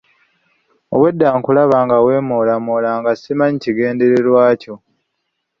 Obwedda 0.93 1.27
nkulaba 1.37 1.77
nga 1.85 1.97
weemoolamoola 2.05 2.91
nga 2.99 3.11
simanyi 3.21 3.57
kigendererwa 3.63 4.43
kyo. 4.61 4.75